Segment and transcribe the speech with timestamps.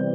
[0.00, 0.06] Hey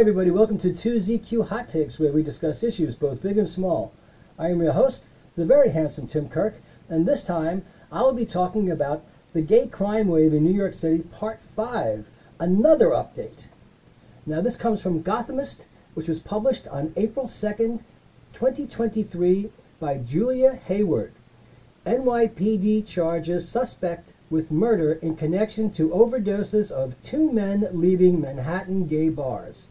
[0.00, 3.92] everybody, welcome to 2ZQ Hot Takes, where we discuss issues both big and small.
[4.38, 5.04] I am your host,
[5.36, 6.54] the very handsome Tim Kirk,
[6.88, 9.04] and this time I will be talking about
[9.34, 12.06] the gay crime wave in New York City, Part 5,
[12.40, 13.48] another update.
[14.24, 17.82] Now, this comes from Gothamist, which was published on April 2nd,
[18.42, 21.12] 2023, by Julia Hayward.
[21.86, 29.10] NYPD charges suspect with murder in connection to overdoses of two men leaving Manhattan gay
[29.10, 29.66] bars.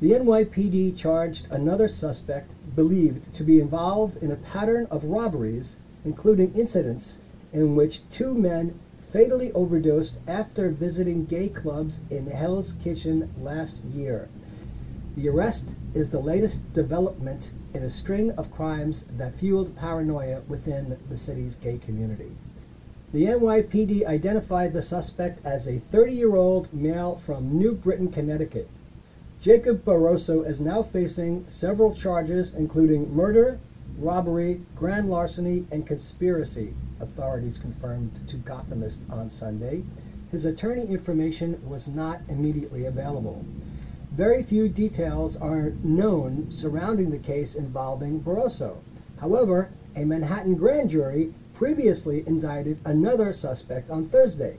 [0.00, 6.54] The NYPD charged another suspect believed to be involved in a pattern of robberies, including
[6.54, 7.18] incidents
[7.52, 8.78] in which two men
[9.12, 14.28] fatally overdosed after visiting gay clubs in Hell's Kitchen last year.
[15.18, 20.96] The arrest is the latest development in a string of crimes that fueled paranoia within
[21.08, 22.36] the city's gay community.
[23.12, 28.70] The NYPD identified the suspect as a 30 year old male from New Britain, Connecticut.
[29.40, 33.58] Jacob Barroso is now facing several charges, including murder,
[33.98, 39.82] robbery, grand larceny, and conspiracy, authorities confirmed to Gothamist on Sunday.
[40.30, 43.44] His attorney information was not immediately available.
[44.18, 48.78] Very few details are known surrounding the case involving Barroso.
[49.20, 54.56] However, a Manhattan grand jury previously indicted another suspect on Thursday.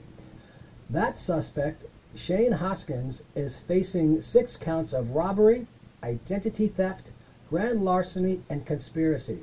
[0.88, 5.66] That suspect Shane Hoskins is facing six counts of robbery,
[6.02, 7.08] identity theft,
[7.50, 9.40] grand larceny, and conspiracy.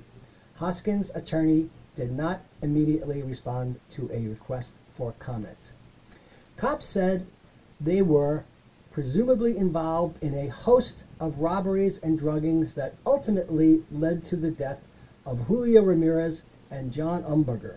[0.55, 5.73] Hoskins' attorney did not immediately respond to a request for comment.
[6.57, 7.27] Cops said
[7.79, 8.45] they were
[8.97, 14.81] presumably involved in a host of robberies and druggings that ultimately led to the death
[15.23, 17.75] of Julio Ramirez and John Umberger.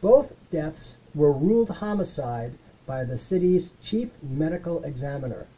[0.00, 2.54] Both deaths were ruled homicide
[2.86, 5.48] by the city's chief medical examiner.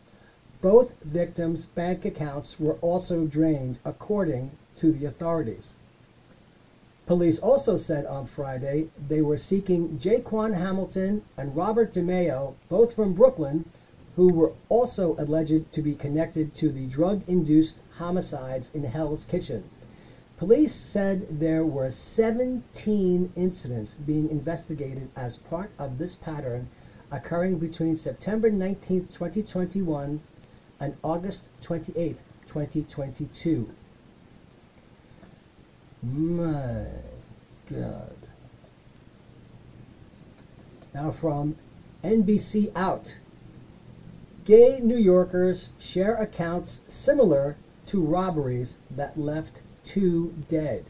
[0.60, 5.74] Both victims' bank accounts were also drained, according to the authorities.
[7.06, 13.14] Police also said on Friday they were seeking Jayqwan Hamilton and Robert DeMeo, both from
[13.14, 13.66] Brooklyn,
[14.20, 19.64] who were also alleged to be connected to the drug induced homicides in Hell's Kitchen.
[20.36, 26.68] Police said there were 17 incidents being investigated as part of this pattern
[27.10, 30.20] occurring between September 19, 2021
[30.78, 33.70] and August 28, 2022.
[36.02, 36.84] My
[37.72, 38.16] God.
[40.92, 41.56] Now from
[42.04, 43.14] NBC Out.
[44.50, 47.56] Gay New Yorkers share accounts similar
[47.86, 50.86] to robberies that left two dead.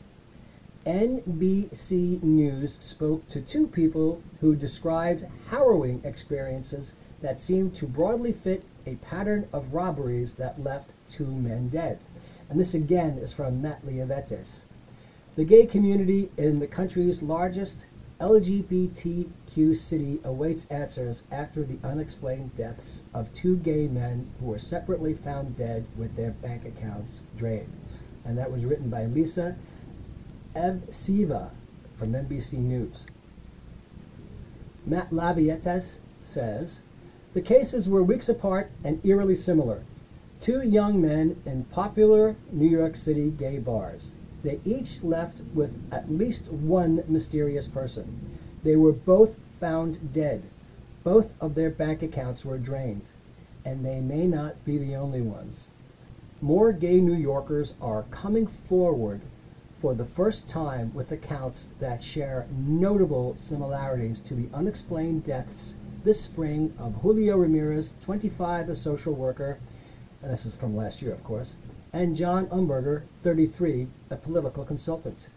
[0.87, 8.65] NBC News spoke to two people who described harrowing experiences that seemed to broadly fit
[8.87, 11.99] a pattern of robberies that left two men dead.
[12.49, 14.61] And this again is from Matt Lavietes.
[15.37, 17.85] The gay community in the country's largest
[19.57, 25.15] LGBTQ city awaits answers after the unexplained deaths of two gay men who were separately
[25.15, 27.73] found dead with their bank accounts drained.
[28.25, 29.57] And that was written by Lisa
[30.55, 31.53] Evseva
[31.97, 33.07] from NBC News.
[34.87, 36.81] Matt Lavietes says
[37.33, 39.85] the cases were weeks apart and eerily similar.
[40.41, 44.13] Two young men in popular New York City gay bars.
[44.43, 48.30] They each left with at least one mysterious person.
[48.63, 50.45] They were both found dead.
[51.03, 53.07] Both of their bank accounts were drained,
[53.65, 55.63] and they may not be the only ones.
[56.43, 59.23] More gay New Yorkers are coming forward
[59.81, 66.23] for the first time with accounts that share notable similarities to the unexplained deaths this
[66.23, 69.59] spring of Julio Ramirez, 25, a social worker,
[70.23, 71.57] and this is from last year, of course,
[71.93, 75.29] and John Umberger, 33, a political consultant.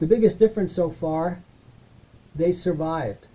[0.00, 1.42] The biggest difference so far,
[2.34, 3.26] they survived.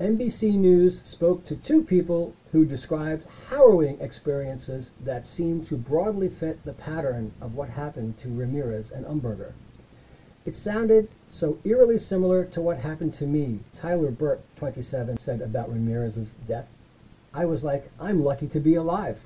[0.00, 6.64] NBC News spoke to two people who described harrowing experiences that seemed to broadly fit
[6.64, 9.52] the pattern of what happened to Ramirez and Umberger.
[10.44, 15.72] It sounded so eerily similar to what happened to me, Tyler Burke, 27, said about
[15.72, 16.68] Ramirez's death.
[17.34, 19.20] I was like, I'm lucky to be alive.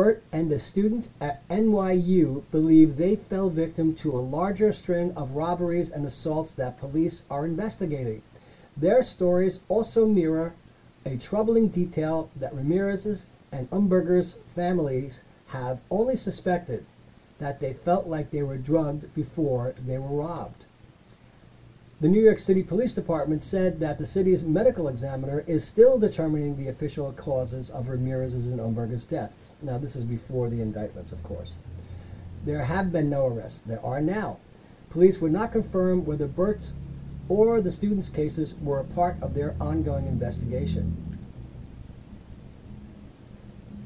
[0.00, 5.32] Burt and a student at NYU believe they fell victim to a larger string of
[5.32, 8.22] robberies and assaults that police are investigating.
[8.74, 10.54] Their stories also mirror
[11.04, 16.86] a troubling detail that Ramirez's and Umberger's families have only suspected.
[17.38, 20.64] that they felt like they were drugged before they were robbed.
[22.00, 26.56] The New York City Police Department said that the city's medical examiner is still determining
[26.56, 29.52] the official causes of Ramirez's and Umberger's deaths.
[29.60, 31.56] Now, this is before the indictments, of course.
[32.46, 33.60] There have been no arrests.
[33.66, 34.38] There are now.
[34.88, 36.72] Police would not confirm whether Burt's
[37.28, 41.18] or the students' cases were a part of their ongoing investigation.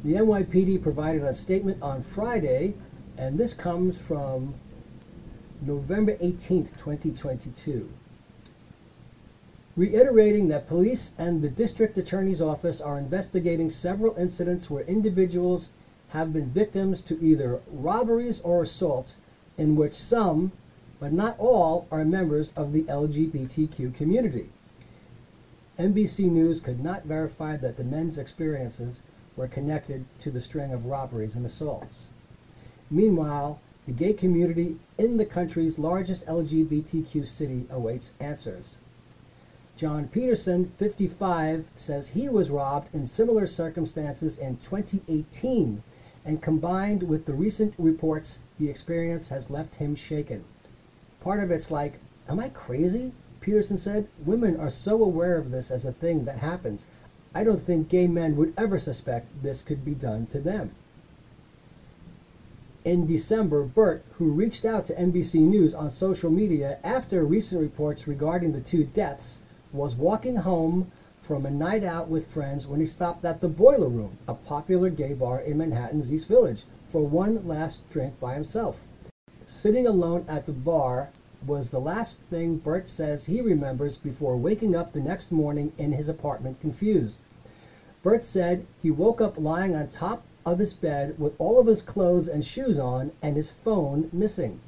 [0.04, 2.74] The NYPD provided a statement on Friday,
[3.18, 4.54] and this comes from
[5.60, 7.90] November 18th, 2022
[9.76, 15.70] reiterating that police and the district attorney's office are investigating several incidents where individuals
[16.10, 19.14] have been victims to either robberies or assaults
[19.58, 20.52] in which some,
[21.00, 24.50] but not all, are members of the LGBTQ community.
[25.78, 29.00] NBC News could not verify that the men's experiences
[29.36, 32.06] were connected to the string of robberies and assaults.
[32.88, 38.76] Meanwhile, the gay community in the country's largest LGBTQ city awaits answers.
[39.76, 45.82] John Peterson, 55, says he was robbed in similar circumstances in 2018,
[46.24, 50.44] and combined with the recent reports, the experience has left him shaken.
[51.20, 51.98] Part of it's like,
[52.28, 53.12] Am I crazy?
[53.40, 56.86] Peterson said, Women are so aware of this as a thing that happens.
[57.34, 60.70] I don't think gay men would ever suspect this could be done to them.
[62.84, 68.06] In December, Burt, who reached out to NBC News on social media after recent reports
[68.06, 69.40] regarding the two deaths,
[69.74, 70.90] was walking home
[71.20, 74.88] from a night out with friends when he stopped at the Boiler Room, a popular
[74.88, 78.82] gay bar in Manhattan's East Village, for one last drink by himself.
[79.48, 81.10] Sitting alone at the bar
[81.44, 85.92] was the last thing Burt says he remembers before waking up the next morning in
[85.92, 87.20] his apartment confused.
[88.02, 91.82] Burt said he woke up lying on top of his bed with all of his
[91.82, 94.60] clothes and shoes on and his phone missing.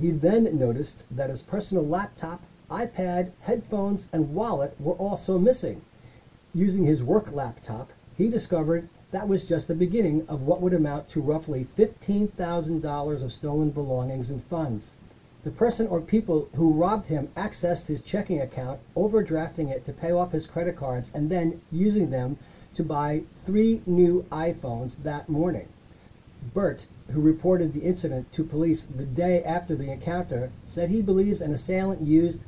[0.00, 5.82] He then noticed that his personal laptop iPad, headphones, and wallet were also missing.
[6.54, 11.08] Using his work laptop, he discovered that was just the beginning of what would amount
[11.10, 14.90] to roughly $15,000 of stolen belongings and funds.
[15.44, 20.12] The person or people who robbed him accessed his checking account, overdrafting it to pay
[20.12, 22.38] off his credit cards, and then using them
[22.74, 25.68] to buy three new iPhones that morning.
[26.54, 31.40] Burt, who reported the incident to police the day after the encounter, said he believes
[31.40, 32.40] an assailant used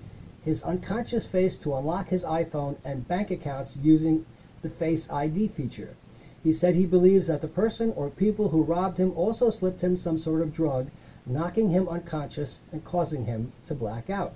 [0.44, 4.26] his unconscious face to unlock his iPhone and bank accounts using
[4.62, 5.96] the Face ID feature.
[6.42, 9.96] He said he believes that the person or people who robbed him also slipped him
[9.96, 10.90] some sort of drug,
[11.24, 14.34] knocking him unconscious and causing him to black out.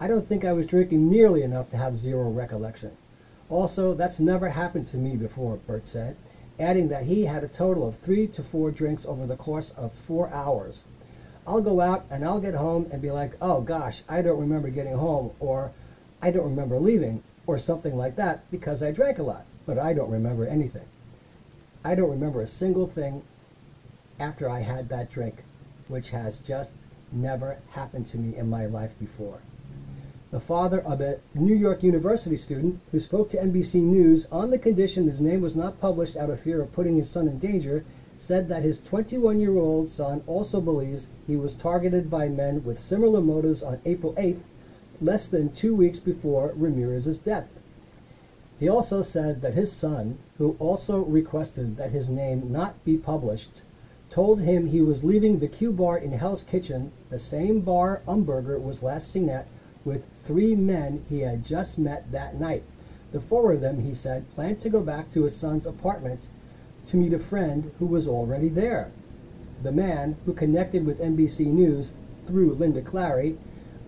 [0.00, 2.92] I don't think I was drinking nearly enough to have zero recollection.
[3.50, 6.16] Also, that's never happened to me before, Burt said,
[6.58, 9.92] adding that he had a total of three to four drinks over the course of
[9.92, 10.84] four hours.
[11.46, 14.70] I'll go out and I'll get home and be like, oh gosh, I don't remember
[14.70, 15.72] getting home, or
[16.22, 19.92] I don't remember leaving, or something like that because I drank a lot, but I
[19.92, 20.86] don't remember anything.
[21.84, 23.22] I don't remember a single thing
[24.18, 25.44] after I had that drink,
[25.88, 26.72] which has just
[27.12, 29.42] never happened to me in my life before.
[30.30, 34.58] The father of a New York University student who spoke to NBC News on the
[34.58, 37.84] condition his name was not published out of fear of putting his son in danger
[38.16, 42.80] said that his 21 year old son also believes he was targeted by men with
[42.80, 44.42] similar motives on April 8th,
[45.00, 47.48] less than two weeks before Ramirez's death.
[48.58, 53.62] He also said that his son, who also requested that his name not be published,
[54.10, 58.62] told him he was leaving the Q bar in Hell's Kitchen, the same bar Umberger
[58.62, 59.48] was last seen at,
[59.84, 62.62] with three men he had just met that night.
[63.10, 66.28] The four of them, he said, planned to go back to his son's apartment
[66.90, 68.92] to meet a friend who was already there.
[69.62, 71.92] The man who connected with NBC News
[72.26, 73.38] through Linda Clary,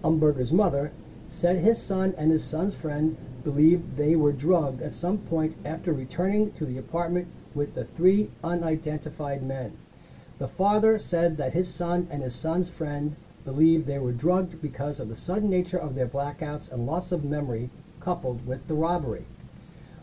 [0.03, 0.93] Umberger's mother,
[1.29, 5.93] said his son and his son's friend believed they were drugged at some point after
[5.93, 9.76] returning to the apartment with the three unidentified men.
[10.38, 15.00] The father said that his son and his son's friend believed they were drugged because
[15.00, 19.25] of the sudden nature of their blackouts and loss of memory coupled with the robbery.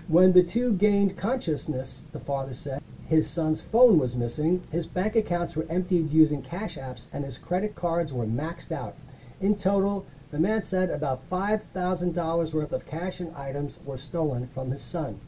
[0.07, 2.82] When the two gained consciousness, the father said,
[3.13, 7.37] his son's phone was missing, his bank accounts were emptied using cash apps, and his
[7.37, 8.95] credit cards were maxed out.
[9.39, 14.71] In total, the man said about $5,000 worth of cash and items were stolen from
[14.71, 15.21] his son.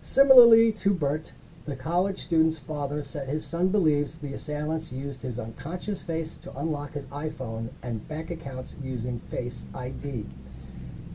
[0.00, 1.32] Similarly to Burt,
[1.66, 6.56] the college student's father said his son believes the assailants used his unconscious face to
[6.56, 10.24] unlock his iPhone and bank accounts using Face ID.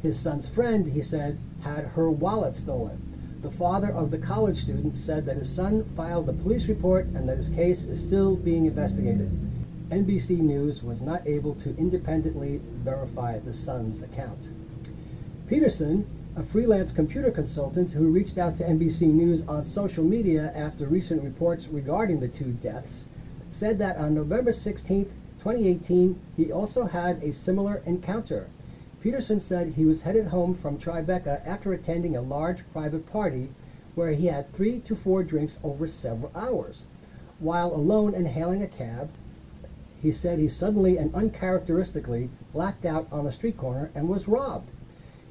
[0.04, 3.15] His son's friend, he said, had her wallet stolen.
[3.42, 7.30] The father of the college student said that his son filed a police report and
[7.30, 9.30] that his case is still being investigated.
[9.90, 14.50] NBC News was not able to independently verify the son's account.
[15.48, 20.88] Peterson, a freelance computer consultant who reached out to NBC News on social media after
[20.88, 23.06] recent reports regarding the two deaths,
[23.52, 25.06] said that on November 16,
[25.40, 28.50] 2018, he also had a similar encounter.
[29.06, 33.50] Peterson said he was headed home from Tribeca after attending a large private party
[33.94, 36.86] where he had three to four drinks over several hours.
[37.38, 39.12] While alone and hailing a cab,
[40.02, 44.72] he said he suddenly and uncharacteristically blacked out on the street corner and was robbed.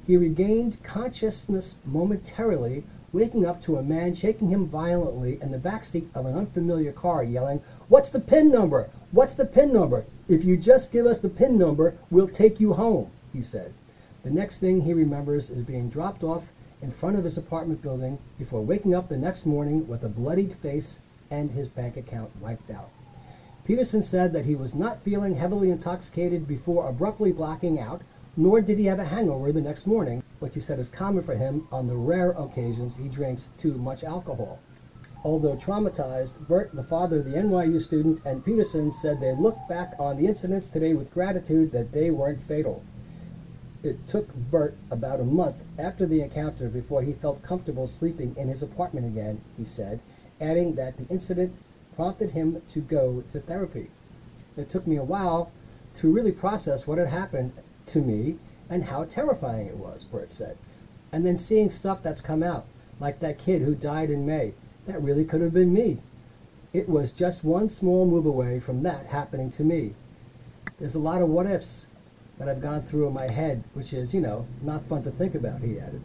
[0.07, 5.83] He regained consciousness momentarily, waking up to a man shaking him violently in the back
[5.83, 8.89] seat of an unfamiliar car, yelling, What's the PIN number?
[9.11, 10.05] What's the PIN number?
[10.29, 13.73] If you just give us the PIN number, we'll take you home, he said.
[14.23, 16.51] The next thing he remembers is being dropped off
[16.81, 20.55] in front of his apartment building before waking up the next morning with a bloodied
[20.55, 20.99] face
[21.29, 22.89] and his bank account wiped out.
[23.65, 28.01] Peterson said that he was not feeling heavily intoxicated before abruptly blacking out,
[28.37, 31.35] nor did he have a hangover the next morning, which he said is common for
[31.35, 34.59] him on the rare occasions he drinks too much alcohol.
[35.23, 39.93] Although traumatized, Burt, the father of the NYU student, and Peterson said they looked back
[39.97, 42.83] on the incidents today with gratitude that they weren't fatal.
[43.85, 48.47] It took Burt about a month after the encounter before he felt comfortable sleeping in
[48.47, 49.99] his apartment again, he said,
[50.41, 51.55] adding that the incident
[51.95, 53.91] prompted him to go to therapy.
[54.57, 55.51] It took me a while
[55.99, 57.53] to really process what had happened
[57.87, 58.39] to me
[58.69, 60.57] and how terrifying it was, Burt said.
[61.11, 62.65] And then seeing stuff that's come out,
[62.99, 64.55] like that kid who died in May,
[64.87, 66.01] that really could have been me.
[66.73, 69.93] It was just one small move away from that happening to me.
[70.79, 71.85] There's a lot of what ifs
[72.37, 75.35] that I've gone through in my head, which is, you know, not fun to think
[75.35, 76.01] about, he added.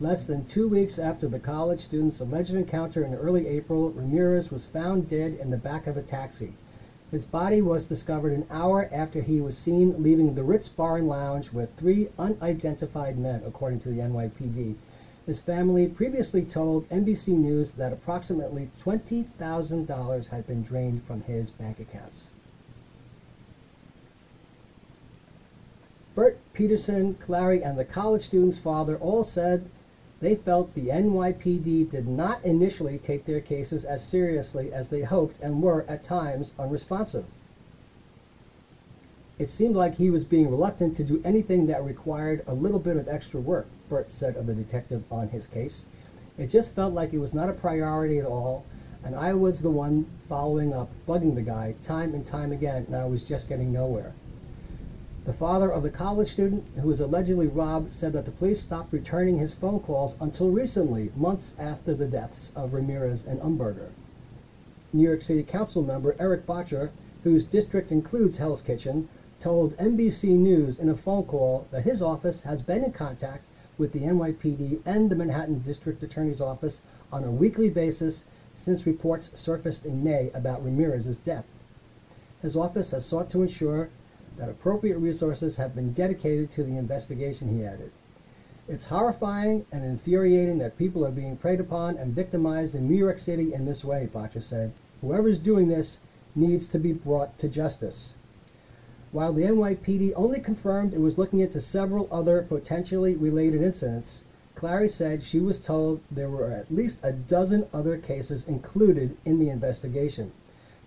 [0.00, 4.64] Less than two weeks after the college student's alleged encounter in early April, Ramirez was
[4.64, 6.54] found dead in the back of a taxi.
[7.12, 11.06] His body was discovered an hour after he was seen leaving the Ritz Bar and
[11.06, 14.76] Lounge with three unidentified men, according to the NYPD.
[15.26, 21.78] His family previously told NBC News that approximately $20,000 had been drained from his bank
[21.78, 22.30] accounts.
[26.14, 29.68] Burt Peterson, Clary, and the college student's father all said
[30.20, 35.40] they felt the NYPD did not initially take their cases as seriously as they hoped
[35.40, 37.24] and were at times unresponsive.
[39.40, 42.96] It seemed like he was being reluctant to do anything that required a little bit
[42.96, 45.84] of extra work, Burt said of the detective on his case.
[46.38, 48.64] It just felt like it was not a priority at all,
[49.02, 52.94] and I was the one following up, bugging the guy time and time again, and
[52.94, 54.14] I was just getting nowhere.
[55.24, 58.92] The father of the college student who was allegedly robbed said that the police stopped
[58.92, 63.90] returning his phone calls until recently, months after the deaths of Ramirez and Umberger.
[64.92, 66.90] New York City Council member Erik Bottcher,
[67.22, 72.42] whose district includes Hell's Kitchen, told NBC News in a phone call that his office
[72.42, 73.44] has been in contact
[73.78, 76.80] with the NYPD and the Manhattan District Attorney's Office
[77.12, 78.24] on a weekly basis
[78.54, 81.46] since reports surfaced in May about Ramirez's death.
[82.42, 83.88] His office has sought to ensure
[84.36, 87.92] that appropriate resources have been dedicated to the investigation, he added.
[88.68, 93.18] It's horrifying and infuriating that people are being preyed upon and victimized in New York
[93.18, 94.72] City in this way, Bottcher said.
[95.00, 95.98] Whoever is doing this
[96.34, 98.14] needs to be brought to justice.
[99.10, 104.22] While the NYPD only confirmed it was looking into several other potentially related incidents,
[104.54, 109.38] Clary said she was told there were at least a dozen other cases included in
[109.38, 110.32] the investigation.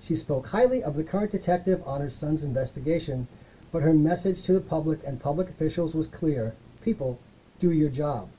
[0.06, 3.28] She spoke highly of the current detective on her son's investigation,
[3.72, 6.54] but her message to the public and public officials was clear.
[6.84, 7.20] People,
[7.60, 8.30] do your job.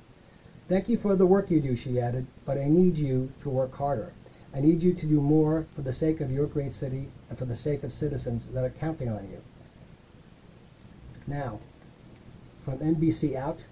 [0.68, 3.74] Thank you for the work you do, she added, but I need you to work
[3.74, 4.12] harder.
[4.54, 7.46] I need you to do more for the sake of your great city and for
[7.46, 9.42] the sake of citizens that are counting on you.
[11.26, 11.58] Now,
[12.64, 13.64] from NBC Out,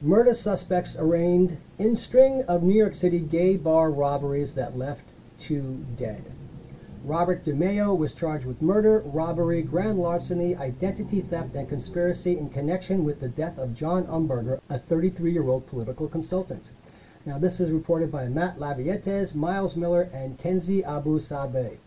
[0.00, 5.09] murder suspects arraigned in string of New York City gay bar robberies that left
[5.40, 6.24] two dead.
[7.02, 13.04] Robert DeMeo was charged with murder, robbery, grand larceny, identity theft, and conspiracy in connection
[13.04, 16.70] with the death of John Umberger, a 33 year old political consultant.
[17.24, 21.78] Now, this is reported by Matt Lavietes, Miles Miller, and Kenzi Abou-Sabe.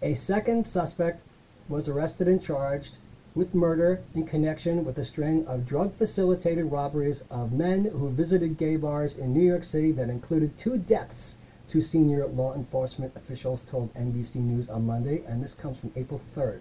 [0.00, 1.22] A second suspect
[1.68, 2.98] was arrested and charged
[3.34, 8.58] with murder in connection with a string of drug facilitated robberies of men who visited
[8.58, 11.38] gay bars in New York City that included two deaths
[11.72, 16.20] Two senior law enforcement officials told NBC News on Monday, and this comes from April
[16.36, 16.60] 3rd.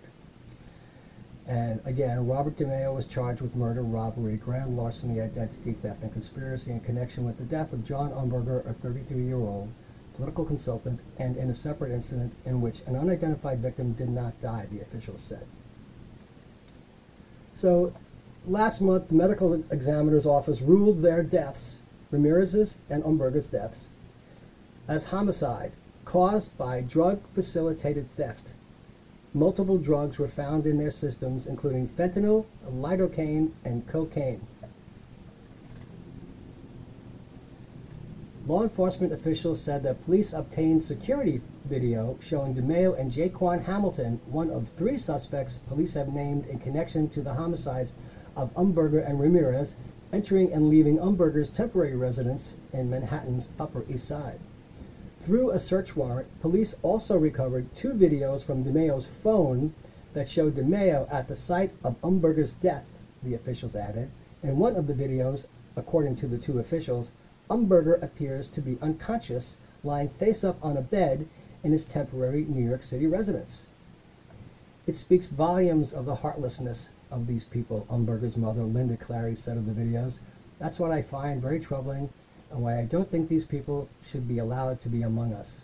[1.46, 6.72] And again, Robert DeMeo was charged with murder, robbery, grand larceny, identity theft, and conspiracy
[6.72, 9.74] in connection with the death of John Umberger, a 33 year old
[10.15, 14.65] political consultant, and in a separate incident in which an unidentified victim did not die,
[14.72, 15.46] the officials said.
[17.53, 17.91] So,
[18.46, 21.80] last month, the medical examiner's office ruled their deaths,
[22.12, 23.89] Ramirez's and Umberger's deaths,
[24.91, 25.71] as homicide
[26.03, 28.50] caused by drug facilitated theft.
[29.33, 34.45] Multiple drugs were found in their systems, including fentanyl, lidocaine, and cocaine.
[38.45, 44.50] Law enforcement officials said that police obtained security video showing DeMeo and Jayqwan Hamilton, one
[44.50, 47.93] of three suspects police have named in connection to the homicides
[48.36, 49.74] of Umberger and Ramirez,
[50.12, 54.41] entering and leaving Umberger's temporary residence in Manhattan's Upper East Side.
[55.24, 59.75] Through a search warrant, police also recovered two videos from DeMeo's phone
[60.13, 62.86] that showed DeMeo at the site of Umberger's death,
[63.22, 64.10] the officials added.
[64.42, 67.12] In one of the videos, according to the two officials,
[67.51, 71.28] Umberger appears to be unconscious, lying face up on a bed
[71.63, 73.68] in his temporary New York City residence.
[74.88, 79.68] It speaks volumes of the heartlessness of these people, Umberger's mother, Linda Clary, said of
[79.68, 80.18] the videos.
[80.58, 82.10] That's what I find very troubling
[82.51, 85.62] and why I don't think these people should be allowed to be among us.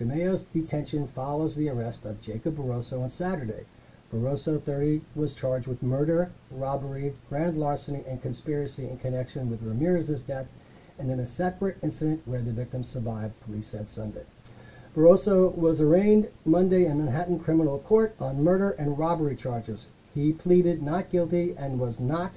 [0.00, 3.66] DeMeo's detention follows the arrest of Jacob Barroso on Saturday.
[4.12, 10.22] Barroso, 30, was charged with murder, robbery, grand larceny, and conspiracy in connection with Ramirez's
[10.22, 10.48] death
[10.98, 14.24] and in a separate incident where the victim survived, police said Sunday.
[14.96, 19.86] Barroso was arraigned Monday in Manhattan Criminal Court on murder and robbery charges.
[20.14, 22.32] He pleaded not guilty and was not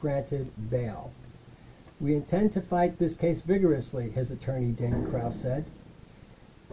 [0.00, 1.12] granted bail.
[2.00, 5.64] We intend to fight this case vigorously, his attorney Dan Kraus said.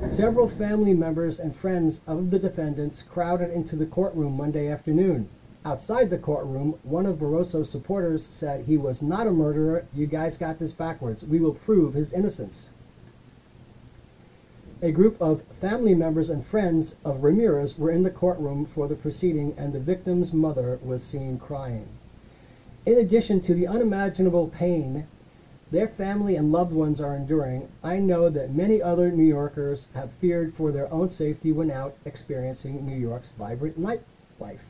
[0.09, 5.29] Several family members and friends of the defendants crowded into the courtroom Monday afternoon.
[5.63, 9.87] Outside the courtroom, one of Barroso's supporters said he was not a murderer.
[9.95, 11.23] You guys got this backwards.
[11.23, 12.69] We will prove his innocence.
[14.81, 18.95] A group of family members and friends of Ramirez were in the courtroom for the
[18.95, 21.87] proceeding, and the victim's mother was seen crying.
[22.85, 25.07] In addition to the unimaginable pain
[25.71, 30.11] their family and loved ones are enduring, I know that many other New Yorkers have
[30.13, 34.65] feared for their own safety when out experiencing New York's vibrant nightlife.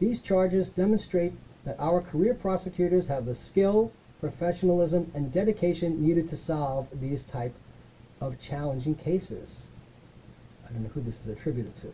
[0.00, 1.34] These charges demonstrate
[1.64, 7.54] that our career prosecutors have the skill, professionalism, and dedication needed to solve these type
[8.20, 9.68] of challenging cases.
[10.66, 11.92] I don't know who this is attributed to.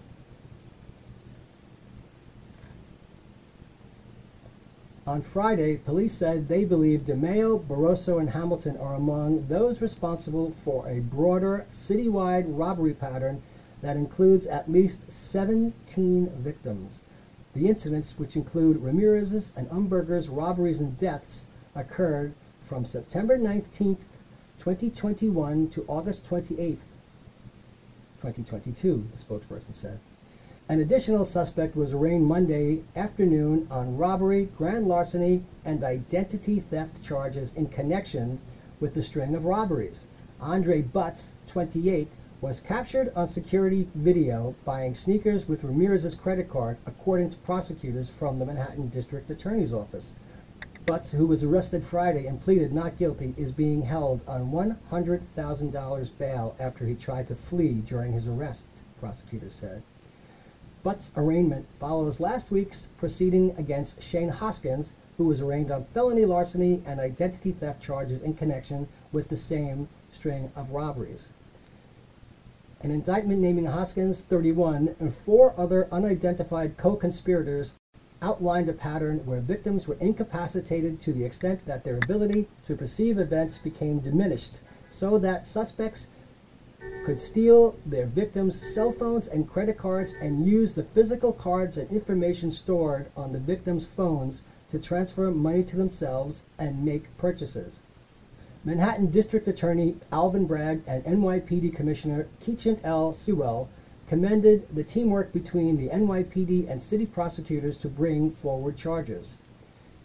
[5.11, 10.89] On Friday, police said they believe DeMeo, Barroso, and Hamilton are among those responsible for
[10.89, 13.43] a broader citywide robbery pattern
[13.83, 17.01] that includes at least 17 victims.
[17.57, 23.97] The incidents, which include Ramirez's and Umberger's robberies and deaths, occurred from September 19,
[24.61, 26.79] 2021 to August 28,
[28.23, 29.99] 2022, the spokesperson said.
[30.71, 37.53] An additional suspect was arraigned Monday afternoon on robbery, grand larceny, and identity theft charges
[37.55, 38.39] in connection
[38.79, 40.07] with the string of robberies.
[40.41, 47.31] Andre Butts, 28, was captured on security video buying sneakers with Ramirez's credit card, according
[47.31, 50.13] to prosecutors from the Manhattan District Attorney's Office.
[50.87, 56.55] Butts, who was arrested Friday and pleaded not guilty, is being held on $100,000 bail
[56.61, 58.67] after he tried to flee during his arrest,
[59.01, 59.83] prosecutors said.
[60.83, 66.83] Butt's arraignment follows last week's proceeding against Shane Hoskins, who was arraigned on felony larceny
[66.87, 71.29] and identity theft charges in connection with the same string of robberies.
[72.83, 77.75] An indictment naming Hoskins, 31, and four other unidentified co conspirators
[78.23, 83.19] outlined a pattern where victims were incapacitated to the extent that their ability to perceive
[83.19, 86.07] events became diminished, so that suspects
[87.05, 91.91] could steal their victims' cell phones and credit cards and use the physical cards and
[91.91, 97.81] information stored on the victims' phones to transfer money to themselves and make purchases.
[98.63, 103.15] Manhattan District Attorney Alvin Bragg and NYPD Commissioner Keechant L.
[103.15, 103.71] Sewell
[104.07, 109.37] commended the teamwork between the NYPD and city prosecutors to bring forward charges.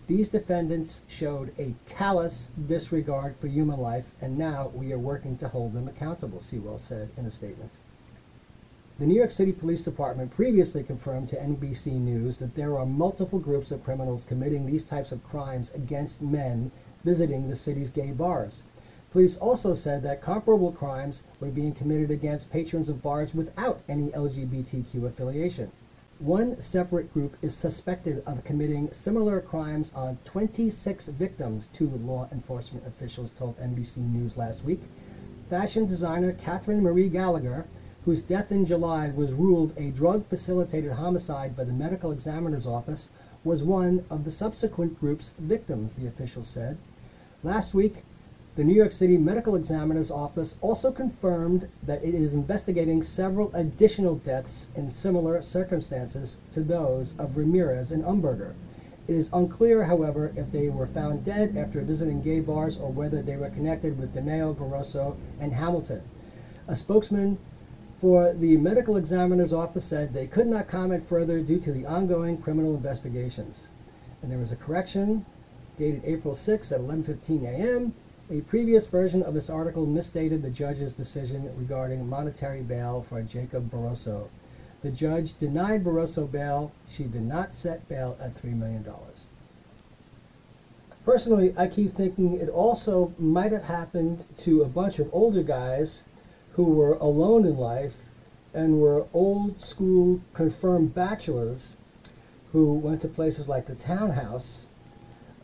[0.07, 5.47] These defendants showed a callous disregard for human life, and now we are working to
[5.47, 7.71] hold them accountable, Sewell said in a statement.
[8.99, 13.39] The New York City Police Department previously confirmed to NBC News that there are multiple
[13.39, 16.71] groups of criminals committing these types of crimes against men
[17.03, 18.61] visiting the city's gay bars.
[19.11, 24.09] Police also said that comparable crimes were being committed against patrons of bars without any
[24.11, 25.71] LGBTQ affiliation.
[26.19, 32.88] One separate group is suspected of committing similar crimes on 26 victims, two law enforcement
[32.88, 34.80] officials told NBC News last week.
[35.49, 37.67] Fashion designer Kathryn Marie Gallagher,
[38.06, 43.10] whose death in July was ruled a drug facilitated homicide by the medical examiner's office,
[43.43, 46.78] was one of the subsequent group's victims, the official said.
[47.43, 48.04] Last week,
[48.55, 54.15] the New York City Medical Examiner's Office also confirmed that it is investigating several additional
[54.15, 58.53] deaths in similar circumstances to those of Ramirez and Umberger.
[59.09, 63.21] It is unclear, however, if they were found dead after visiting gay bars or whether
[63.21, 66.01] they were connected with DeMeo, Barroso, and Hamilton.
[66.67, 67.37] A spokesman
[67.99, 72.37] for the medical examiner's office said they could not comment further due to the ongoing
[72.37, 73.67] criminal investigations.
[74.21, 75.25] And there was a correction
[75.77, 77.93] dated April 6 at 11:15 a.m.
[78.31, 83.69] A previous version of this article misstated the judge's decision regarding monetary bail for Jacob
[83.69, 84.29] Barroso.
[84.81, 86.71] The judge denied Barroso bail.
[86.89, 88.83] She did not set bail at $3 million.
[91.05, 96.01] Personally, I keep thinking it also might have happened to a bunch of older guys
[96.53, 97.97] who were alone in life
[98.55, 101.75] and were old school confirmed bachelors
[102.53, 104.65] who went to places like the townhouse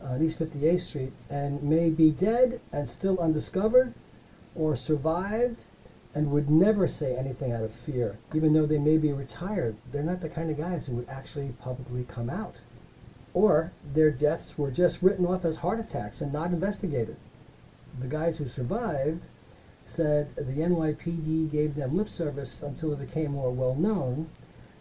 [0.02, 3.94] on East 58th Street and may be dead and still undiscovered
[4.54, 5.64] or survived
[6.14, 8.18] and would never say anything out of fear.
[8.34, 11.54] Even though they may be retired, they're not the kind of guys who would actually
[11.58, 12.56] publicly come out.
[13.34, 17.16] Or their deaths were just written off as heart attacks and not investigated.
[17.98, 19.24] The guys who survived
[19.86, 24.28] said the NYPD gave them lip service until it became more well known.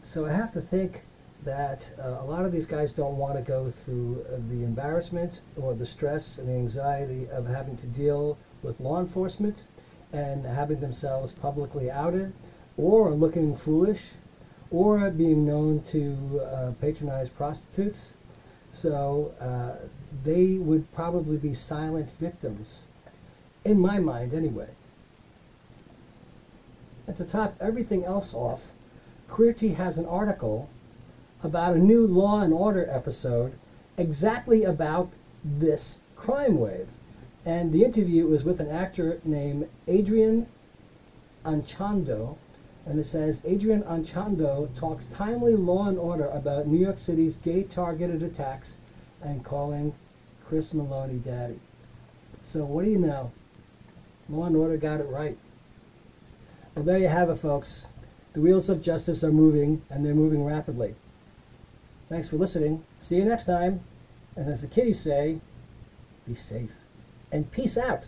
[0.03, 1.03] So I have to think
[1.43, 5.41] that uh, a lot of these guys don't want to go through uh, the embarrassment
[5.55, 9.63] or the stress and the anxiety of having to deal with law enforcement
[10.13, 12.33] and having themselves publicly outed
[12.77, 14.09] or looking foolish
[14.69, 18.13] or being known to uh, patronize prostitutes.
[18.71, 19.87] So uh,
[20.23, 22.83] they would probably be silent victims,
[23.65, 24.69] in my mind anyway.
[27.07, 28.67] And to top everything else off,
[29.29, 30.69] Queerty has an article
[31.43, 33.53] about a new Law and Order episode
[33.97, 35.11] exactly about
[35.43, 36.87] this crime wave.
[37.45, 40.47] And the interview was with an actor named Adrian
[41.43, 42.37] Anchondo.
[42.85, 47.63] And it says Adrian Anchondo talks timely law and order about New York City's gay
[47.63, 48.75] targeted attacks
[49.21, 49.93] and calling
[50.45, 51.59] Chris Meloni daddy.
[52.41, 53.31] So what do you know?
[54.29, 55.37] Law and Order got it right.
[56.75, 57.87] Well, there you have it, folks.
[58.33, 60.95] The wheels of justice are moving, and they're moving rapidly.
[62.11, 62.83] Thanks for listening.
[62.99, 63.85] See you next time.
[64.35, 65.39] And as the kiddies say,
[66.27, 66.73] be safe.
[67.31, 68.03] And peace out.